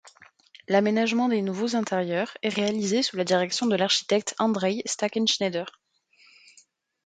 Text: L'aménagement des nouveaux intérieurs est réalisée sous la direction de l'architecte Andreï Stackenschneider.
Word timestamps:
L'aménagement 0.67 1.29
des 1.29 1.43
nouveaux 1.43 1.75
intérieurs 1.75 2.35
est 2.41 2.49
réalisée 2.51 3.03
sous 3.03 3.17
la 3.17 3.23
direction 3.23 3.67
de 3.67 3.75
l'architecte 3.75 4.33
Andreï 4.39 4.81
Stackenschneider. 4.87 5.65